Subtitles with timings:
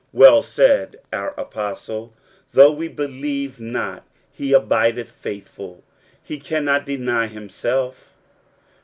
[0.13, 2.11] Well said our apostle,"
[2.55, 5.83] Though we believe not, he abideth faithful:
[6.23, 8.15] he cannot deny himself."